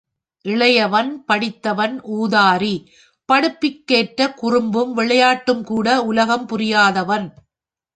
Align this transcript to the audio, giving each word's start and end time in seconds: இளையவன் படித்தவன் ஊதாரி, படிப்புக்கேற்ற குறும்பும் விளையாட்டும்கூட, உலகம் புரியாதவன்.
இளையவன் 0.45 1.11
படித்தவன் 1.25 2.01
ஊதாரி, 2.11 2.75
படிப்புக்கேற்ற 3.29 4.29
குறும்பும் 4.33 4.97
விளையாட்டும்கூட, 4.97 5.95
உலகம் 6.03 6.47
புரியாதவன். 6.47 7.27